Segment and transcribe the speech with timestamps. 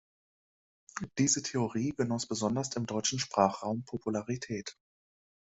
[1.19, 4.75] Diese Theorie genoss besonders im deutschen Sprachraum Popularität.